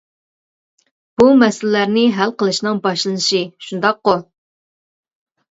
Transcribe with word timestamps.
بۇ 1.21 1.27
مەسىلىلەرنى 1.41 2.05
ھەل 2.21 2.33
قىلىشنىڭ 2.41 2.81
باشلىنىشى، 2.89 3.43
شۇنداققۇ. 3.69 4.19